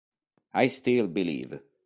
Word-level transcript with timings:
I 0.55 0.65
Still 0.69 1.07
Believe 1.07 1.59